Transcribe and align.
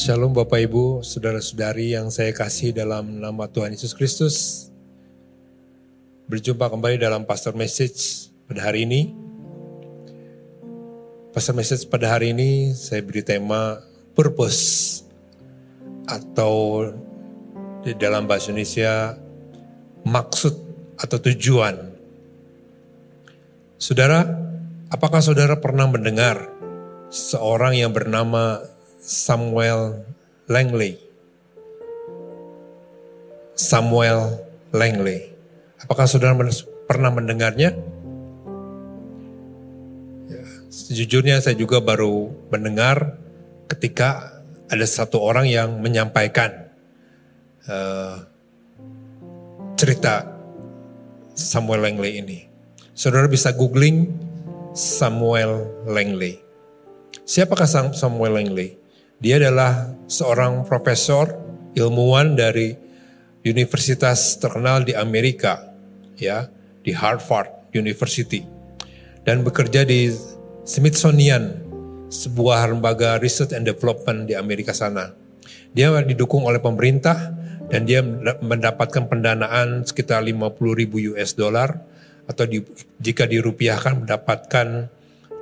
Shalom 0.00 0.32
Bapak 0.32 0.64
Ibu, 0.64 1.04
Saudara-saudari 1.04 1.92
yang 1.92 2.08
saya 2.08 2.32
kasih 2.32 2.72
dalam 2.72 3.20
nama 3.20 3.44
Tuhan 3.52 3.76
Yesus 3.76 3.92
Kristus. 3.92 4.36
Berjumpa 6.24 6.72
kembali 6.72 6.96
dalam 6.96 7.28
Pastor 7.28 7.52
Message 7.52 8.32
pada 8.48 8.64
hari 8.64 8.88
ini. 8.88 9.12
Pastor 11.36 11.52
Message 11.52 11.84
pada 11.84 12.16
hari 12.16 12.32
ini 12.32 12.72
saya 12.72 13.04
beri 13.04 13.20
tema 13.20 13.76
Purpose 14.16 15.04
atau 16.08 16.88
di 17.84 17.92
dalam 17.92 18.24
bahasa 18.24 18.56
Indonesia 18.56 19.20
maksud 20.08 20.54
atau 20.96 21.20
tujuan. 21.28 21.76
Saudara, 23.76 24.24
apakah 24.88 25.20
saudara 25.20 25.60
pernah 25.60 25.84
mendengar 25.92 26.48
seorang 27.12 27.76
yang 27.76 27.92
bernama 27.92 28.69
Samuel 29.00 30.04
Langley? 30.44 31.00
Samuel 33.56 34.44
Langley. 34.76 35.32
Apakah 35.80 36.04
saudara 36.04 36.36
pernah 36.84 37.08
mendengarnya? 37.08 37.72
Ya, 40.28 40.44
sejujurnya 40.68 41.40
saya 41.40 41.56
juga 41.56 41.80
baru 41.80 42.28
mendengar 42.52 43.16
ketika 43.72 44.40
ada 44.68 44.84
satu 44.84 45.16
orang 45.24 45.48
yang 45.48 45.80
menyampaikan 45.80 46.68
uh, 47.64 48.20
cerita 49.80 50.28
Samuel 51.32 51.88
Langley 51.88 52.20
ini. 52.20 52.38
Saudara 52.92 53.24
bisa 53.32 53.48
googling 53.56 54.12
Samuel 54.76 55.72
Langley. 55.88 56.36
Siapakah 57.24 57.96
Samuel 57.96 58.36
Langley? 58.36 58.76
Dia 59.20 59.36
adalah 59.36 59.92
seorang 60.08 60.64
profesor 60.64 61.28
ilmuwan 61.76 62.40
dari 62.40 62.72
universitas 63.44 64.40
terkenal 64.40 64.80
di 64.80 64.96
Amerika, 64.96 65.60
ya, 66.16 66.48
di 66.80 66.96
Harvard 66.96 67.68
University, 67.76 68.40
dan 69.28 69.44
bekerja 69.44 69.84
di 69.84 70.08
Smithsonian, 70.64 71.52
sebuah 72.08 72.72
lembaga 72.72 73.20
research 73.20 73.52
and 73.52 73.68
development 73.68 74.24
di 74.24 74.32
Amerika 74.32 74.72
sana. 74.72 75.12
Dia 75.76 75.92
didukung 76.00 76.48
oleh 76.48 76.58
pemerintah 76.58 77.36
dan 77.68 77.84
dia 77.84 78.00
mendapatkan 78.40 79.04
pendanaan 79.04 79.84
sekitar 79.84 80.24
50 80.24 80.80
ribu 80.80 80.96
US 81.12 81.36
dollar 81.36 81.76
atau 82.24 82.48
di, 82.48 82.64
jika 82.96 83.28
dirupiahkan 83.28 84.00
mendapatkan 84.00 84.88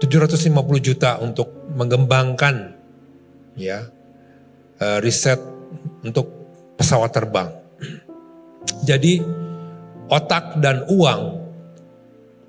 750 0.00 0.48
juta 0.80 1.20
untuk 1.20 1.52
mengembangkan 1.76 2.75
ya 3.56 3.88
uh, 4.78 4.98
riset 5.00 5.40
untuk 6.04 6.28
pesawat 6.76 7.10
terbang. 7.10 7.50
Jadi 8.84 9.24
otak 10.06 10.60
dan 10.62 10.84
uang 10.86 11.42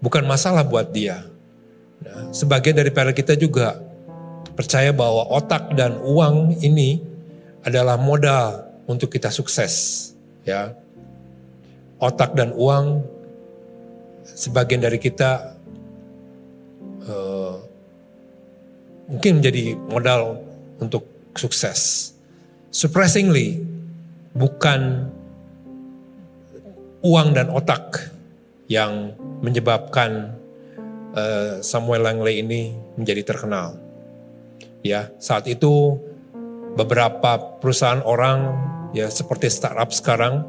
bukan 0.03 0.23
masalah 0.27 0.61
buat 0.61 0.91
dia. 0.93 1.25
Nah, 2.03 2.29
sebagian 2.29 2.77
dari 2.77 2.93
para 2.93 3.09
kita 3.15 3.33
juga 3.33 3.81
percaya 4.53 4.93
bahwa 4.93 5.25
otak 5.33 5.73
dan 5.73 5.97
uang 6.01 6.61
ini 6.61 7.01
adalah 7.65 7.97
modal 7.97 8.69
untuk 8.85 9.09
kita 9.09 9.33
sukses, 9.33 10.13
ya. 10.45 10.77
Otak 11.97 12.37
dan 12.37 12.53
uang 12.53 13.01
sebagian 14.23 14.85
dari 14.85 15.01
kita 15.01 15.57
uh, 17.09 17.57
mungkin 19.09 19.41
menjadi 19.41 19.73
modal 19.89 20.46
untuk 20.81 21.05
sukses. 21.37 22.13
Surprisingly, 22.73 23.63
bukan 24.33 25.09
uang 27.01 27.33
dan 27.33 27.49
otak 27.53 28.11
yang 28.67 29.15
menyebabkan 29.39 30.35
uh, 31.15 31.63
Samuel 31.63 32.03
Langley 32.03 32.43
ini 32.43 32.75
menjadi 32.99 33.33
terkenal. 33.33 33.79
Ya, 34.83 35.09
saat 35.17 35.49
itu 35.49 35.97
beberapa 36.77 37.57
perusahaan 37.57 38.05
orang 38.05 38.53
ya 38.93 39.09
seperti 39.09 39.49
startup 39.49 39.89
sekarang 39.89 40.45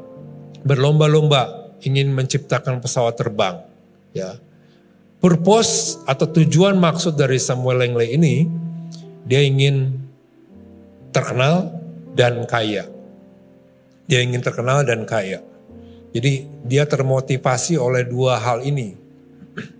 berlomba-lomba 0.61 1.73
ingin 1.81 2.13
menciptakan 2.13 2.83
pesawat 2.83 3.17
terbang 3.17 3.65
ya 4.13 4.37
purpose 5.19 5.99
atau 6.05 6.29
tujuan 6.29 6.77
maksud 6.77 7.17
dari 7.17 7.41
Samuel 7.41 7.83
Langley 7.83 8.15
ini 8.15 8.35
dia 9.25 9.41
ingin 9.43 10.08
terkenal 11.09 11.73
dan 12.13 12.43
kaya 12.45 12.89
dia 14.09 14.19
ingin 14.21 14.41
terkenal 14.41 14.81
dan 14.85 15.05
kaya 15.05 15.41
jadi 16.09 16.45
dia 16.65 16.83
termotivasi 16.89 17.77
oleh 17.77 18.05
dua 18.05 18.41
hal 18.41 18.65
ini 18.65 18.97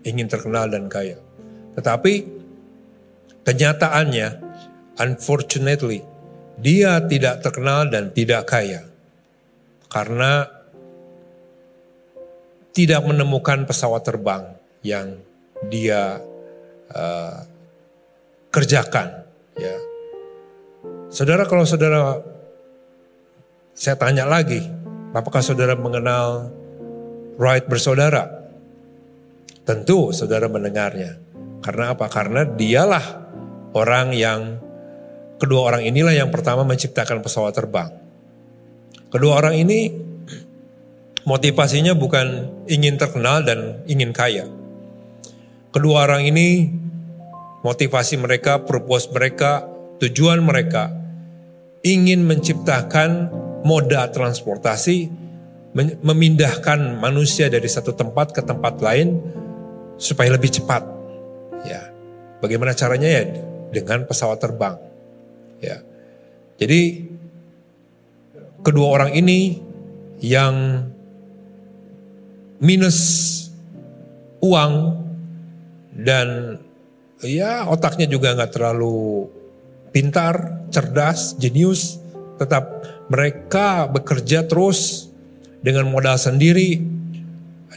ingin 0.05 0.29
terkenal 0.29 0.69
dan 0.69 0.85
kaya 0.89 1.17
tetapi 1.73 2.27
kenyataannya 3.45 4.27
unfortunately 4.99 6.05
dia 6.59 6.99
tidak 7.07 7.39
terkenal 7.39 7.87
dan 7.87 8.11
tidak 8.11 8.43
kaya. 8.51 8.83
Karena 9.87 10.45
tidak 12.75 13.01
menemukan 13.01 13.65
pesawat 13.65 14.05
terbang 14.05 14.43
yang 14.83 15.17
dia 15.71 16.19
uh, 16.93 17.37
kerjakan. 18.53 19.23
Ya. 19.57 19.75
Saudara 21.09 21.49
kalau 21.49 21.65
saudara, 21.65 22.21
saya 23.73 23.97
tanya 23.97 24.29
lagi, 24.29 24.61
apakah 25.09 25.41
saudara 25.41 25.73
mengenal 25.73 26.53
Wright 27.41 27.65
bersaudara? 27.65 28.45
Tentu 29.65 30.13
saudara 30.13 30.45
mendengarnya. 30.45 31.17
Karena 31.65 31.97
apa? 31.97 32.05
Karena 32.13 32.45
dialah 32.45 33.05
orang 33.73 34.13
yang 34.13 34.61
Kedua 35.39 35.71
orang 35.71 35.87
inilah 35.87 36.11
yang 36.11 36.35
pertama 36.35 36.67
menciptakan 36.67 37.23
pesawat 37.23 37.55
terbang. 37.55 37.95
Kedua 39.07 39.39
orang 39.39 39.55
ini 39.55 39.87
motivasinya 41.23 41.95
bukan 41.95 42.51
ingin 42.67 42.99
terkenal 42.99 43.47
dan 43.47 43.79
ingin 43.87 44.11
kaya. 44.11 44.51
Kedua 45.71 46.11
orang 46.11 46.27
ini 46.27 46.67
motivasi 47.63 48.19
mereka, 48.19 48.67
purpose 48.67 49.07
mereka, 49.15 49.63
tujuan 50.03 50.43
mereka 50.43 50.98
ingin 51.83 52.27
menciptakan 52.27 53.31
moda 53.63 54.07
transportasi 54.11 55.11
memindahkan 56.01 56.97
manusia 56.97 57.47
dari 57.47 57.69
satu 57.69 57.93
tempat 57.93 58.33
ke 58.33 58.41
tempat 58.41 58.81
lain 58.81 59.21
supaya 60.01 60.33
lebih 60.33 60.49
cepat. 60.49 60.81
Ya. 61.63 61.93
Bagaimana 62.41 62.73
caranya 62.73 63.07
ya? 63.07 63.23
Dengan 63.69 64.07
pesawat 64.09 64.41
terbang. 64.41 64.75
Ya. 65.61 65.83
Jadi 66.57 67.05
kedua 68.65 68.87
orang 68.97 69.11
ini 69.13 69.61
yang 70.19 70.83
minus 72.59 72.99
uang 74.43 74.99
dan 75.95 76.59
ya 77.23 77.67
otaknya 77.67 78.07
juga 78.07 78.35
nggak 78.35 78.51
terlalu 78.51 79.27
pintar, 79.91 80.65
cerdas, 80.73 81.37
jenius, 81.37 82.01
tetap 82.37 82.85
mereka 83.11 83.89
bekerja 83.89 84.45
terus 84.45 85.09
dengan 85.59 85.89
modal 85.91 86.15
sendiri 86.15 86.79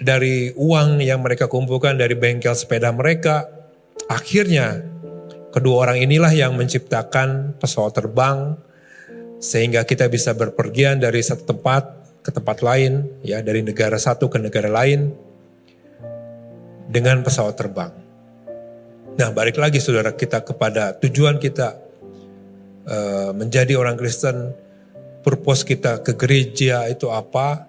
dari 0.01 0.55
uang 0.55 1.03
yang 1.03 1.21
mereka 1.25 1.51
kumpulkan 1.51 1.99
dari 1.99 2.15
bengkel 2.15 2.55
sepeda 2.55 2.93
mereka. 2.95 3.49
Akhirnya 4.09 4.93
Kedua 5.53 5.85
orang 5.85 6.01
inilah 6.01 6.33
yang 6.33 6.57
menciptakan 6.57 7.61
pesawat 7.61 7.93
terbang 7.93 8.57
sehingga 9.37 9.85
kita 9.85 10.09
bisa 10.09 10.33
berpergian 10.33 10.97
dari 10.97 11.21
satu 11.21 11.45
tempat 11.53 11.93
ke 12.25 12.33
tempat 12.33 12.65
lain, 12.65 13.05
ya 13.21 13.45
dari 13.45 13.61
negara 13.61 14.01
satu 14.01 14.33
ke 14.33 14.41
negara 14.41 14.73
lain 14.73 15.13
dengan 16.89 17.21
pesawat 17.21 17.53
terbang. 17.53 17.93
Nah, 19.21 19.29
balik 19.37 19.61
lagi 19.61 19.77
saudara 19.77 20.17
kita 20.17 20.41
kepada 20.41 20.97
tujuan 20.97 21.37
kita 21.37 21.82
uh, 22.87 23.31
menjadi 23.35 23.79
orang 23.79 23.99
Kristen, 23.99 24.55
purpose 25.23 25.63
kita 25.63 26.03
ke 26.03 26.19
gereja 26.19 26.87
itu 26.91 27.11
apa, 27.11 27.67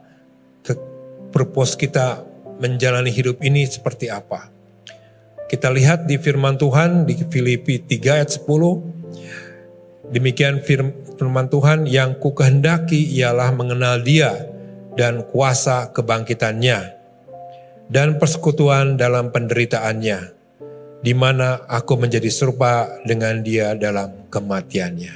ke 0.65 0.73
purpose 1.33 1.77
kita 1.77 2.25
menjalani 2.61 3.09
hidup 3.09 3.41
ini 3.41 3.65
seperti 3.65 4.09
apa. 4.09 4.49
Kita 5.49 5.69
lihat 5.69 6.09
di 6.09 6.17
firman 6.17 6.57
Tuhan 6.57 7.05
di 7.05 7.13
Filipi 7.29 7.77
3 7.77 8.17
ayat 8.21 8.29
10. 8.41 10.09
Demikian 10.13 10.61
firman 10.61 11.49
Tuhan 11.49 11.85
yang 11.85 12.17
ku 12.17 12.33
kehendaki 12.33 13.13
ialah 13.17 13.53
mengenal 13.53 14.01
dia 14.01 14.49
dan 14.93 15.25
kuasa 15.25 15.89
kebangkitannya 15.93 17.01
dan 17.89 18.17
persekutuan 18.21 18.97
dalam 18.97 19.33
penderitaannya 19.33 20.42
di 21.03 21.11
mana 21.11 21.67
aku 21.67 21.99
menjadi 21.99 22.31
serupa 22.31 22.87
dengan 23.03 23.43
dia 23.43 23.75
dalam 23.75 24.23
kematiannya. 24.31 25.13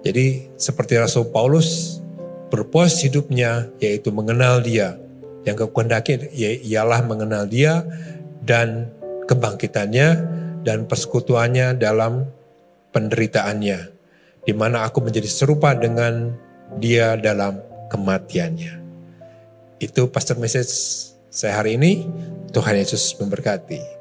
Jadi 0.00 0.56
seperti 0.56 0.96
Rasul 0.96 1.28
Paulus 1.28 2.00
berpuas 2.48 2.96
hidupnya 3.04 3.68
yaitu 3.78 4.08
mengenal 4.08 4.64
dia. 4.64 4.96
Yang 5.44 5.70
kehendaki 5.70 6.18
ialah 6.66 7.06
mengenal 7.06 7.46
dia 7.46 7.86
dan 8.42 8.90
kebangkitannya 9.30 10.08
dan 10.64 10.88
persekutuannya 10.88 11.78
dalam 11.78 12.26
penderitaannya. 12.90 13.94
Di 14.42 14.54
mana 14.56 14.88
aku 14.88 15.04
menjadi 15.04 15.28
serupa 15.28 15.76
dengan 15.76 16.34
dia 16.80 17.14
dalam 17.14 17.60
kematiannya. 17.92 18.82
Itu 19.78 20.08
pastor 20.08 20.40
message 20.40 20.72
saya 21.28 21.60
hari 21.62 21.76
ini. 21.78 22.08
Tuhan 22.50 22.78
Yesus 22.78 23.14
memberkati. 23.20 23.95